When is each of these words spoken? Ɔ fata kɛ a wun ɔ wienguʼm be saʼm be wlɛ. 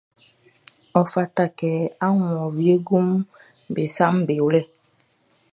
Ɔ 0.99 1.01
fata 1.13 1.43
kɛ 1.57 1.69
a 2.05 2.07
wun 2.15 2.33
ɔ 2.43 2.47
wienguʼm 2.55 3.09
be 3.73 3.81
saʼm 3.95 4.15
be 4.27 4.35
wlɛ. 4.45 4.61